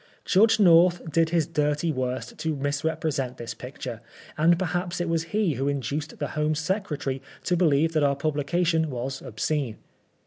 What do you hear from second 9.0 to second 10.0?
obscene."